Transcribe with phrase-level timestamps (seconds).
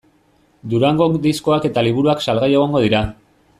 [0.73, 3.05] Durangon diskoak eta liburuak salgai egongo dira.